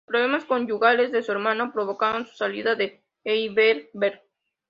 Los 0.01 0.07
problemas 0.13 0.45
conyugales 0.45 1.11
de 1.11 1.21
su 1.21 1.31
hermano 1.31 1.71
provocaron 1.71 2.25
su 2.25 2.35
salida 2.35 2.73
de 2.73 3.03
Heidelberg. 3.23 4.23